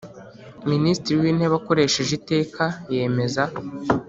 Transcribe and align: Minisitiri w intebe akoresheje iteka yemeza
Minisitiri 0.71 1.15
w 1.21 1.25
intebe 1.31 1.55
akoresheje 1.61 2.11
iteka 2.19 2.63
yemeza 2.93 3.43